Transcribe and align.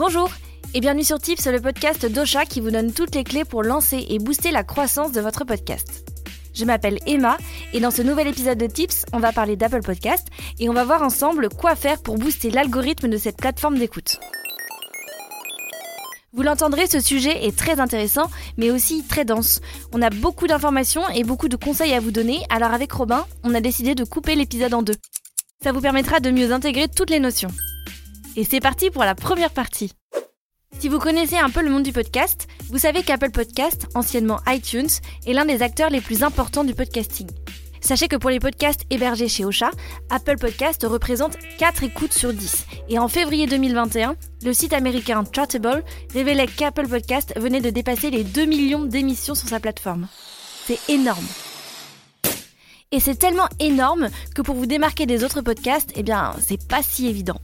Bonjour 0.00 0.30
et 0.72 0.80
bienvenue 0.80 1.04
sur 1.04 1.18
Tips, 1.18 1.46
le 1.48 1.60
podcast 1.60 2.06
d'Ocha 2.06 2.46
qui 2.46 2.62
vous 2.62 2.70
donne 2.70 2.90
toutes 2.90 3.14
les 3.14 3.22
clés 3.22 3.44
pour 3.44 3.62
lancer 3.62 4.06
et 4.08 4.18
booster 4.18 4.50
la 4.50 4.64
croissance 4.64 5.12
de 5.12 5.20
votre 5.20 5.44
podcast. 5.44 6.10
Je 6.54 6.64
m'appelle 6.64 6.98
Emma 7.06 7.36
et 7.74 7.80
dans 7.80 7.90
ce 7.90 8.00
nouvel 8.00 8.26
épisode 8.26 8.56
de 8.56 8.66
Tips, 8.66 9.04
on 9.12 9.18
va 9.18 9.30
parler 9.30 9.56
d'Apple 9.56 9.82
Podcast 9.82 10.26
et 10.58 10.70
on 10.70 10.72
va 10.72 10.84
voir 10.84 11.02
ensemble 11.02 11.50
quoi 11.50 11.76
faire 11.76 12.00
pour 12.00 12.16
booster 12.16 12.50
l'algorithme 12.50 13.08
de 13.08 13.18
cette 13.18 13.36
plateforme 13.36 13.76
d'écoute. 13.76 14.18
Vous 16.32 16.42
l'entendrez, 16.44 16.86
ce 16.86 17.00
sujet 17.00 17.44
est 17.44 17.54
très 17.54 17.78
intéressant, 17.78 18.30
mais 18.56 18.70
aussi 18.70 19.04
très 19.06 19.26
dense. 19.26 19.60
On 19.92 20.00
a 20.00 20.08
beaucoup 20.08 20.46
d'informations 20.46 21.06
et 21.10 21.24
beaucoup 21.24 21.48
de 21.48 21.56
conseils 21.56 21.92
à 21.92 22.00
vous 22.00 22.10
donner, 22.10 22.40
alors 22.48 22.72
avec 22.72 22.90
Robin, 22.90 23.26
on 23.44 23.54
a 23.54 23.60
décidé 23.60 23.94
de 23.94 24.04
couper 24.04 24.34
l'épisode 24.34 24.72
en 24.72 24.80
deux. 24.80 24.96
Ça 25.62 25.72
vous 25.72 25.82
permettra 25.82 26.20
de 26.20 26.30
mieux 26.30 26.52
intégrer 26.52 26.88
toutes 26.88 27.10
les 27.10 27.20
notions. 27.20 27.50
Et 28.40 28.44
c'est 28.44 28.60
parti 28.60 28.88
pour 28.88 29.04
la 29.04 29.14
première 29.14 29.50
partie. 29.50 29.92
Si 30.78 30.88
vous 30.88 30.98
connaissez 30.98 31.36
un 31.36 31.50
peu 31.50 31.60
le 31.60 31.68
monde 31.68 31.82
du 31.82 31.92
podcast, 31.92 32.48
vous 32.70 32.78
savez 32.78 33.02
qu'Apple 33.02 33.32
Podcast, 33.32 33.86
anciennement 33.94 34.40
iTunes, 34.46 34.88
est 35.26 35.34
l'un 35.34 35.44
des 35.44 35.60
acteurs 35.60 35.90
les 35.90 36.00
plus 36.00 36.22
importants 36.22 36.64
du 36.64 36.72
podcasting. 36.72 37.28
Sachez 37.82 38.08
que 38.08 38.16
pour 38.16 38.30
les 38.30 38.40
podcasts 38.40 38.86
hébergés 38.88 39.28
chez 39.28 39.44
Ocha, 39.44 39.70
Apple 40.08 40.38
Podcast 40.38 40.86
représente 40.88 41.36
4 41.58 41.82
écoutes 41.82 42.14
sur 42.14 42.32
10. 42.32 42.64
Et 42.88 42.98
en 42.98 43.08
février 43.08 43.46
2021, 43.46 44.16
le 44.42 44.52
site 44.54 44.72
américain 44.72 45.22
Chartable 45.30 45.84
révélait 46.14 46.46
qu'Apple 46.46 46.88
Podcast 46.88 47.34
venait 47.36 47.60
de 47.60 47.68
dépasser 47.68 48.08
les 48.08 48.24
2 48.24 48.46
millions 48.46 48.86
d'émissions 48.86 49.34
sur 49.34 49.50
sa 49.50 49.60
plateforme. 49.60 50.08
C'est 50.66 50.80
énorme. 50.88 51.26
Et 52.90 53.00
c'est 53.00 53.16
tellement 53.16 53.48
énorme 53.58 54.08
que 54.34 54.40
pour 54.40 54.54
vous 54.54 54.64
démarquer 54.64 55.04
des 55.04 55.24
autres 55.24 55.42
podcasts, 55.42 55.92
eh 55.94 56.02
bien, 56.02 56.34
c'est 56.40 56.66
pas 56.66 56.82
si 56.82 57.06
évident. 57.06 57.36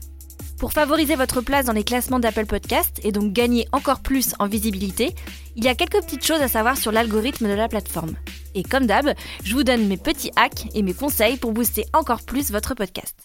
Pour 0.57 0.73
favoriser 0.73 1.15
votre 1.15 1.41
place 1.41 1.65
dans 1.65 1.73
les 1.73 1.83
classements 1.83 2.19
d'Apple 2.19 2.47
Podcast 2.47 2.99
et 3.03 3.11
donc 3.11 3.31
gagner 3.31 3.67
encore 3.73 3.99
plus 3.99 4.33
en 4.39 4.47
visibilité, 4.47 5.13
il 5.55 5.63
y 5.63 5.67
a 5.67 5.75
quelques 5.75 6.01
petites 6.01 6.25
choses 6.25 6.41
à 6.41 6.47
savoir 6.47 6.77
sur 6.77 6.91
l'algorithme 6.91 7.47
de 7.47 7.53
la 7.53 7.67
plateforme. 7.67 8.15
Et 8.55 8.63
comme 8.63 8.87
d'hab, 8.87 9.13
je 9.43 9.53
vous 9.53 9.63
donne 9.63 9.87
mes 9.87 9.97
petits 9.97 10.31
hacks 10.35 10.67
et 10.73 10.81
mes 10.81 10.95
conseils 10.95 11.37
pour 11.37 11.51
booster 11.51 11.85
encore 11.93 12.23
plus 12.23 12.49
votre 12.49 12.73
podcast. 12.73 13.15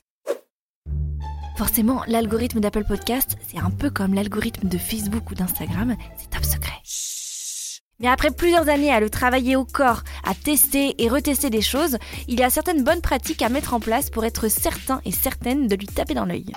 Forcément, 1.56 2.02
l'algorithme 2.06 2.60
d'Apple 2.60 2.84
Podcast, 2.84 3.38
c'est 3.48 3.58
un 3.58 3.70
peu 3.70 3.88
comme 3.88 4.12
l'algorithme 4.12 4.68
de 4.68 4.76
Facebook 4.76 5.30
ou 5.30 5.34
d'Instagram, 5.34 5.96
c'est 6.18 6.28
top 6.28 6.44
secret. 6.44 6.82
Mais 7.98 8.08
après 8.08 8.30
plusieurs 8.30 8.68
années 8.68 8.92
à 8.92 9.00
le 9.00 9.08
travailler 9.08 9.56
au 9.56 9.64
corps, 9.64 10.02
à 10.24 10.34
tester 10.34 11.02
et 11.02 11.08
retester 11.08 11.48
des 11.48 11.62
choses, 11.62 11.96
il 12.28 12.38
y 12.38 12.42
a 12.42 12.50
certaines 12.50 12.84
bonnes 12.84 13.00
pratiques 13.00 13.40
à 13.40 13.48
mettre 13.48 13.72
en 13.72 13.80
place 13.80 14.10
pour 14.10 14.26
être 14.26 14.48
certain 14.48 15.00
et 15.06 15.12
certaine 15.12 15.66
de 15.66 15.76
lui 15.76 15.86
taper 15.86 16.12
dans 16.12 16.26
l'œil. 16.26 16.52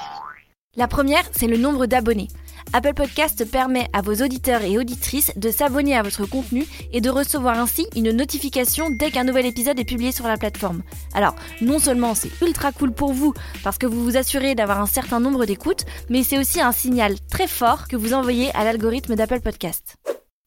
La 0.78 0.90
première, 0.90 1.24
c'est 1.32 1.48
le 1.48 1.56
nombre 1.56 1.86
d'abonnés. 1.86 2.28
Apple 2.74 2.94
Podcast 2.94 3.50
permet 3.50 3.88
à 3.94 4.02
vos 4.02 4.16
auditeurs 4.16 4.62
et 4.64 4.78
auditrices 4.78 5.32
de 5.38 5.50
s'abonner 5.50 5.96
à 5.96 6.04
votre 6.04 6.26
contenu 6.26 6.66
et 6.92 7.00
de 7.00 7.10
recevoir 7.10 7.58
ainsi 7.58 7.88
une 7.96 8.12
notification 8.12 8.90
dès 8.90 9.10
qu'un 9.10 9.24
nouvel 9.24 9.46
épisode 9.46 9.80
est 9.80 9.86
publié 9.86 10.12
sur 10.12 10.28
la 10.28 10.36
plateforme. 10.36 10.84
Alors, 11.14 11.36
non 11.62 11.80
seulement 11.80 12.14
c'est 12.14 12.42
ultra 12.42 12.74
cool 12.74 12.92
pour 12.92 13.14
vous 13.14 13.34
parce 13.64 13.78
que 13.78 13.86
vous 13.86 14.04
vous 14.04 14.18
assurez 14.18 14.54
d'avoir 14.54 14.82
un 14.82 14.86
certain 14.86 15.22
nombre 15.22 15.46
d'écoutes, 15.46 15.86
mais 16.10 16.24
c'est 16.24 16.38
aussi 16.38 16.60
un 16.60 16.74
signal 16.74 17.16
très 17.30 17.48
fort 17.48 17.88
que 17.88 17.96
vous 17.96 18.14
envoyez 18.14 18.54
à 18.54 18.66
l'algorithme 18.66 19.16
d'Apple 19.16 19.40
Podcast. 19.40 19.96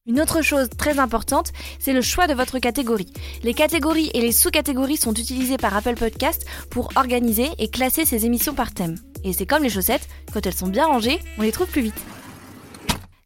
Une 0.07 0.21
autre 0.21 0.43
chose 0.43 0.69
très 0.77 0.99
importante, 0.99 1.53
c'est 1.79 1.93
le 1.95 2.03
choix 2.03 2.27
de 2.27 2.35
votre 2.35 2.59
catégorie. 2.59 3.13
Les 3.45 3.55
catégories 3.55 4.11
et 4.13 4.21
les 4.21 4.33
sous-catégories 4.33 4.97
sont 4.99 5.15
utilisées 5.15 5.59
par 5.59 5.75
Apple 5.75 5.97
Podcast 5.97 6.45
pour 6.71 6.91
organiser 6.97 7.49
et 7.59 7.69
classer 7.69 8.05
ses 8.05 8.27
émissions 8.27 8.55
par 8.55 8.73
thème. 8.73 8.97
Et 9.25 9.33
c'est 9.33 9.47
comme 9.47 9.63
les 9.63 9.71
chaussettes, 9.71 10.09
quand 10.33 10.47
elles 10.47 10.55
sont 10.55 10.69
bien 10.69 10.87
rangées, 10.87 11.21
on 11.39 11.43
les 11.43 11.53
trouve 11.53 11.69
plus 11.69 11.83
vite. 11.83 12.01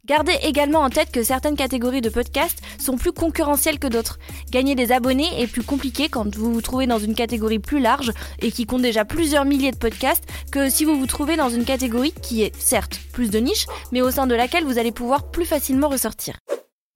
Gardez 0.04 0.36
également 0.42 0.80
en 0.80 0.90
tête 0.90 1.12
que 1.12 1.22
certaines 1.22 1.54
catégories 1.54 2.00
de 2.00 2.08
podcasts 2.08 2.58
sont 2.80 2.96
plus 2.96 3.12
concurrentielles 3.12 3.78
que 3.78 3.86
d'autres. 3.86 4.18
Gagner 4.50 4.74
des 4.74 4.90
abonnés 4.90 5.40
est 5.40 5.46
plus 5.46 5.62
compliqué 5.62 6.08
quand 6.08 6.34
vous 6.34 6.52
vous 6.52 6.60
trouvez 6.60 6.88
dans 6.88 6.98
une 6.98 7.14
catégorie 7.14 7.60
plus 7.60 7.78
large 7.78 8.10
et 8.40 8.50
qui 8.50 8.66
compte 8.66 8.82
déjà 8.82 9.04
plusieurs 9.04 9.44
milliers 9.44 9.70
de 9.70 9.76
podcasts 9.76 10.24
que 10.50 10.68
si 10.68 10.84
vous 10.84 10.98
vous 10.98 11.06
trouvez 11.06 11.36
dans 11.36 11.50
une 11.50 11.64
catégorie 11.64 12.12
qui 12.20 12.42
est 12.42 12.54
certes 12.56 12.98
plus 13.12 13.30
de 13.30 13.38
niche, 13.38 13.66
mais 13.92 14.00
au 14.00 14.10
sein 14.10 14.26
de 14.26 14.34
laquelle 14.34 14.64
vous 14.64 14.78
allez 14.78 14.90
pouvoir 14.90 15.30
plus 15.30 15.46
facilement 15.46 15.88
ressortir. 15.88 16.36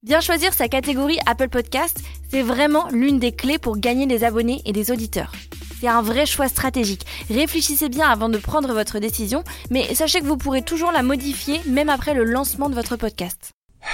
Bien 0.03 0.19
choisir 0.19 0.53
sa 0.53 0.67
catégorie 0.67 1.17
Apple 1.25 1.49
Podcast, 1.49 1.97
c'est 2.29 2.41
vraiment 2.41 2.89
l'une 2.91 3.19
des 3.19 3.31
clés 3.31 3.57
pour 3.57 3.77
gagner 3.77 4.05
des 4.05 4.25
abonnés 4.25 4.61
et 4.65 4.73
des 4.73 4.91
auditeurs. 4.91 5.31
C'est 5.79 5.87
un 5.87 6.01
vrai 6.01 6.25
choix 6.25 6.47
stratégique. 6.47 7.05
Réfléchissez 7.29 7.89
bien 7.89 8.09
avant 8.09 8.29
de 8.29 8.37
prendre 8.39 8.73
votre 8.73 8.97
décision, 8.99 9.43
mais 9.69 9.93
sachez 9.93 10.21
que 10.21 10.25
vous 10.25 10.37
pourrez 10.37 10.63
toujours 10.63 10.91
la 10.91 11.03
modifier 11.03 11.61
même 11.67 11.89
après 11.89 12.15
le 12.15 12.23
lancement 12.23 12.69
de 12.69 12.75
votre 12.75 12.95
podcast. 12.95 13.51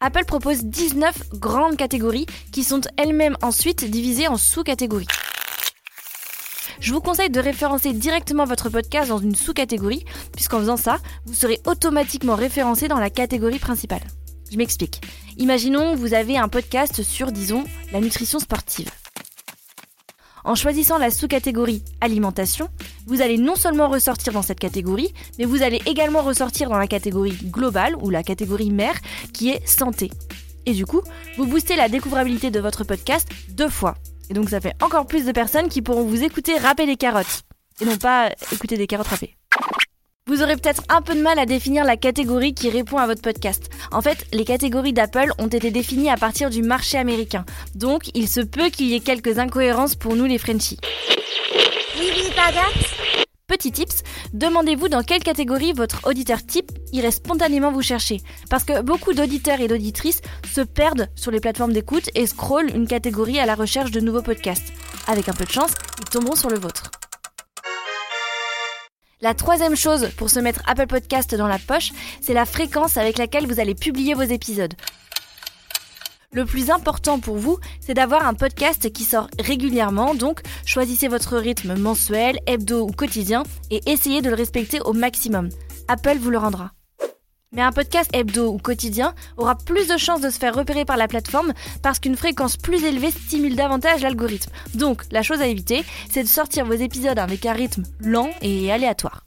Apple 0.00 0.24
propose 0.24 0.64
19 0.64 1.30
grandes 1.34 1.76
catégories 1.76 2.26
qui 2.52 2.62
sont 2.62 2.82
elles-mêmes 2.96 3.36
ensuite 3.42 3.84
divisées 3.90 4.28
en 4.28 4.36
sous-catégories. 4.36 5.08
Je 6.78 6.92
vous 6.92 7.00
conseille 7.00 7.30
de 7.30 7.40
référencer 7.40 7.92
directement 7.92 8.44
votre 8.44 8.68
podcast 8.68 9.08
dans 9.08 9.18
une 9.18 9.34
sous-catégorie, 9.34 10.04
puisqu'en 10.32 10.58
faisant 10.58 10.76
ça, 10.76 10.98
vous 11.24 11.34
serez 11.34 11.60
automatiquement 11.66 12.34
référencé 12.34 12.88
dans 12.88 12.98
la 12.98 13.10
catégorie 13.10 13.58
principale. 13.58 14.02
Je 14.50 14.58
m'explique. 14.58 15.00
Imaginons 15.38 15.96
vous 15.96 16.14
avez 16.14 16.36
un 16.36 16.48
podcast 16.48 17.02
sur, 17.02 17.32
disons, 17.32 17.64
la 17.92 18.00
nutrition 18.00 18.38
sportive. 18.38 18.90
En 20.44 20.54
choisissant 20.54 20.98
la 20.98 21.10
sous-catégorie 21.10 21.82
alimentation, 22.02 22.68
vous 23.06 23.22
allez 23.22 23.38
non 23.38 23.56
seulement 23.56 23.88
ressortir 23.88 24.34
dans 24.34 24.42
cette 24.42 24.60
catégorie, 24.60 25.14
mais 25.38 25.46
vous 25.46 25.62
allez 25.62 25.80
également 25.86 26.20
ressortir 26.20 26.68
dans 26.68 26.76
la 26.76 26.86
catégorie 26.86 27.36
globale 27.44 27.96
ou 28.02 28.10
la 28.10 28.22
catégorie 28.22 28.70
mère 28.70 28.96
qui 29.32 29.48
est 29.48 29.66
santé. 29.66 30.10
Et 30.66 30.72
du 30.72 30.84
coup, 30.84 31.00
vous 31.38 31.46
boostez 31.46 31.76
la 31.76 31.88
découvrabilité 31.88 32.50
de 32.50 32.60
votre 32.60 32.84
podcast 32.84 33.26
deux 33.50 33.70
fois. 33.70 33.94
Et 34.28 34.34
donc 34.34 34.50
ça 34.50 34.60
fait 34.60 34.74
encore 34.82 35.06
plus 35.06 35.24
de 35.24 35.32
personnes 35.32 35.68
qui 35.68 35.80
pourront 35.80 36.04
vous 36.04 36.22
écouter 36.22 36.58
râper 36.58 36.86
des 36.86 36.96
carottes. 36.96 37.42
Et 37.80 37.86
non 37.86 37.96
pas 37.96 38.30
écouter 38.52 38.76
des 38.76 38.86
carottes 38.86 39.08
râpées. 39.08 39.36
Vous 40.26 40.42
aurez 40.42 40.56
peut-être 40.56 40.82
un 40.88 41.02
peu 41.02 41.14
de 41.14 41.20
mal 41.20 41.38
à 41.38 41.44
définir 41.44 41.84
la 41.84 41.98
catégorie 41.98 42.54
qui 42.54 42.70
répond 42.70 42.96
à 42.96 43.06
votre 43.06 43.20
podcast. 43.20 43.68
En 43.92 44.00
fait, 44.00 44.24
les 44.32 44.46
catégories 44.46 44.94
d'Apple 44.94 45.32
ont 45.36 45.48
été 45.48 45.70
définies 45.70 46.08
à 46.08 46.16
partir 46.16 46.48
du 46.48 46.62
marché 46.62 46.96
américain. 46.96 47.44
Donc, 47.74 48.10
il 48.14 48.26
se 48.26 48.40
peut 48.40 48.70
qu'il 48.70 48.86
y 48.86 48.94
ait 48.94 49.00
quelques 49.00 49.38
incohérences 49.38 49.96
pour 49.96 50.16
nous 50.16 50.24
les 50.24 50.38
Frenchies. 50.38 50.78
Oui, 51.98 52.10
oui, 52.16 52.22
Petit 53.46 53.70
tips, 53.70 54.02
demandez-vous 54.32 54.88
dans 54.88 55.02
quelle 55.02 55.22
catégorie 55.22 55.74
votre 55.74 56.00
auditeur 56.06 56.42
type 56.42 56.72
irait 56.94 57.10
spontanément 57.10 57.70
vous 57.70 57.82
chercher. 57.82 58.22
Parce 58.48 58.64
que 58.64 58.80
beaucoup 58.80 59.12
d'auditeurs 59.12 59.60
et 59.60 59.68
d'auditrices 59.68 60.22
se 60.50 60.62
perdent 60.62 61.10
sur 61.16 61.32
les 61.32 61.40
plateformes 61.40 61.74
d'écoute 61.74 62.08
et 62.14 62.26
scrollent 62.26 62.74
une 62.74 62.86
catégorie 62.86 63.40
à 63.40 63.44
la 63.44 63.54
recherche 63.54 63.90
de 63.90 64.00
nouveaux 64.00 64.22
podcasts. 64.22 64.72
Avec 65.06 65.28
un 65.28 65.34
peu 65.34 65.44
de 65.44 65.52
chance, 65.52 65.74
ils 66.00 66.08
tomberont 66.08 66.34
sur 66.34 66.48
le 66.48 66.58
vôtre. 66.58 66.90
La 69.24 69.32
troisième 69.32 69.74
chose 69.74 70.10
pour 70.18 70.28
se 70.28 70.38
mettre 70.38 70.60
Apple 70.66 70.86
Podcast 70.86 71.34
dans 71.34 71.46
la 71.46 71.58
poche, 71.58 71.92
c'est 72.20 72.34
la 72.34 72.44
fréquence 72.44 72.98
avec 72.98 73.16
laquelle 73.16 73.46
vous 73.46 73.58
allez 73.58 73.74
publier 73.74 74.12
vos 74.12 74.20
épisodes. 74.20 74.74
Le 76.34 76.44
plus 76.44 76.70
important 76.70 77.18
pour 77.20 77.38
vous, 77.38 77.56
c'est 77.80 77.94
d'avoir 77.94 78.26
un 78.26 78.34
podcast 78.34 78.92
qui 78.92 79.04
sort 79.04 79.28
régulièrement, 79.38 80.14
donc 80.14 80.42
choisissez 80.66 81.08
votre 81.08 81.38
rythme 81.38 81.74
mensuel, 81.74 82.38
hebdo 82.46 82.86
ou 82.86 82.92
quotidien 82.92 83.44
et 83.70 83.80
essayez 83.86 84.20
de 84.20 84.28
le 84.28 84.36
respecter 84.36 84.82
au 84.82 84.92
maximum. 84.92 85.48
Apple 85.88 86.18
vous 86.20 86.28
le 86.28 86.36
rendra. 86.36 86.72
Mais 87.54 87.62
un 87.62 87.72
podcast 87.72 88.10
hebdo 88.12 88.52
ou 88.52 88.58
quotidien 88.58 89.14
aura 89.36 89.54
plus 89.54 89.86
de 89.86 89.96
chances 89.96 90.20
de 90.20 90.30
se 90.30 90.38
faire 90.38 90.54
repérer 90.54 90.84
par 90.84 90.96
la 90.96 91.08
plateforme 91.08 91.52
parce 91.82 92.00
qu'une 92.00 92.16
fréquence 92.16 92.56
plus 92.56 92.84
élevée 92.84 93.10
stimule 93.10 93.56
davantage 93.56 94.02
l'algorithme. 94.02 94.50
Donc, 94.74 95.02
la 95.10 95.22
chose 95.22 95.40
à 95.40 95.46
éviter, 95.46 95.84
c'est 96.10 96.22
de 96.22 96.28
sortir 96.28 96.64
vos 96.64 96.72
épisodes 96.72 97.18
avec 97.18 97.46
un 97.46 97.52
rythme 97.52 97.84
lent 98.00 98.30
et 98.42 98.72
aléatoire. 98.72 99.24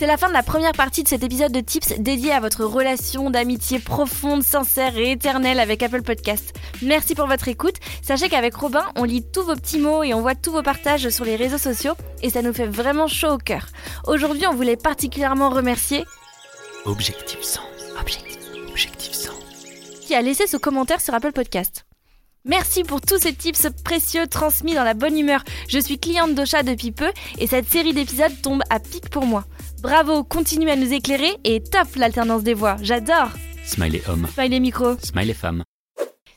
C'est 0.00 0.06
la 0.06 0.16
fin 0.16 0.28
de 0.28 0.32
la 0.32 0.44
première 0.44 0.72
partie 0.72 1.02
de 1.02 1.08
cet 1.08 1.24
épisode 1.24 1.50
de 1.50 1.58
Tips 1.58 1.98
dédié 1.98 2.30
à 2.30 2.38
votre 2.38 2.64
relation 2.64 3.30
d'amitié 3.30 3.80
profonde, 3.80 4.44
sincère 4.44 4.96
et 4.96 5.10
éternelle 5.10 5.58
avec 5.58 5.82
Apple 5.82 6.02
Podcast. 6.02 6.54
Merci 6.82 7.16
pour 7.16 7.26
votre 7.26 7.48
écoute. 7.48 7.74
Sachez 8.00 8.28
qu'avec 8.28 8.54
Robin, 8.54 8.84
on 8.94 9.02
lit 9.02 9.24
tous 9.32 9.42
vos 9.42 9.56
petits 9.56 9.80
mots 9.80 10.04
et 10.04 10.14
on 10.14 10.20
voit 10.20 10.36
tous 10.36 10.52
vos 10.52 10.62
partages 10.62 11.08
sur 11.08 11.24
les 11.24 11.34
réseaux 11.34 11.58
sociaux 11.58 11.94
et 12.22 12.30
ça 12.30 12.42
nous 12.42 12.52
fait 12.52 12.68
vraiment 12.68 13.08
chaud 13.08 13.32
au 13.32 13.38
cœur. 13.38 13.66
Aujourd'hui, 14.06 14.46
on 14.46 14.54
voulait 14.54 14.76
particulièrement 14.76 15.50
remercier 15.50 16.04
Objectif 16.84 17.42
100. 17.42 17.60
Objectif, 18.00 18.38
objectif 18.68 19.12
100. 19.12 19.32
Qui 20.06 20.14
a 20.14 20.22
laissé 20.22 20.46
ce 20.46 20.56
commentaire 20.56 21.00
sur 21.00 21.14
Apple 21.14 21.32
Podcast. 21.32 21.84
Merci 22.44 22.82
pour 22.82 23.00
tous 23.00 23.18
ces 23.18 23.34
tips 23.34 23.68
précieux 23.84 24.26
transmis 24.26 24.74
dans 24.74 24.84
la 24.84 24.94
bonne 24.94 25.18
humeur. 25.18 25.44
Je 25.68 25.78
suis 25.78 25.98
cliente 25.98 26.34
d'Ocha 26.34 26.62
depuis 26.62 26.92
peu 26.92 27.10
et 27.38 27.46
cette 27.46 27.68
série 27.68 27.92
d'épisodes 27.92 28.32
tombe 28.42 28.62
à 28.70 28.80
pic 28.80 29.10
pour 29.10 29.26
moi. 29.26 29.44
Bravo, 29.82 30.24
continuez 30.24 30.70
à 30.70 30.76
nous 30.76 30.92
éclairer 30.92 31.36
et 31.44 31.62
top 31.62 31.94
l'alternance 31.96 32.42
des 32.42 32.54
voix, 32.54 32.76
j'adore 32.80 33.30
Smiley 33.64 34.02
homme. 34.08 34.26
Smiley 34.32 34.60
micro. 34.60 34.96
Smiley 35.02 35.34
femme. 35.34 35.62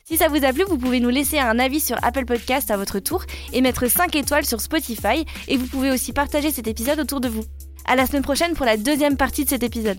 Si 0.04 0.16
ça 0.18 0.28
vous 0.28 0.44
a 0.44 0.52
plu, 0.52 0.64
vous 0.68 0.76
pouvez 0.76 1.00
nous 1.00 1.08
laisser 1.08 1.38
un 1.38 1.58
avis 1.58 1.80
sur 1.80 1.96
Apple 2.04 2.26
Podcast 2.26 2.70
à 2.70 2.76
votre 2.76 2.98
tour 2.98 3.24
et 3.54 3.62
mettre 3.62 3.88
5 3.88 4.14
étoiles 4.16 4.44
sur 4.44 4.60
Spotify 4.60 5.24
et 5.48 5.56
vous 5.56 5.66
pouvez 5.66 5.90
aussi 5.90 6.12
partager 6.12 6.50
cet 6.50 6.66
épisode 6.66 7.00
autour 7.00 7.20
de 7.20 7.28
vous. 7.28 7.44
À 7.86 7.96
la 7.96 8.06
semaine 8.06 8.22
prochaine 8.22 8.54
pour 8.54 8.66
la 8.66 8.76
deuxième 8.76 9.16
partie 9.16 9.44
de 9.44 9.48
cet 9.48 9.62
épisode. 9.62 9.98